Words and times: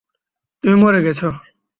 তুমি 0.63 0.75
মরে 0.75 0.99
গেছো। 1.01 1.27